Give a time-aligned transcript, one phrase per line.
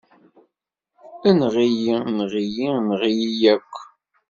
[1.29, 1.95] Enɣ-iyi!
[2.09, 2.67] Enɣ-iyi!
[2.79, 3.73] Enɣ-iyi akk!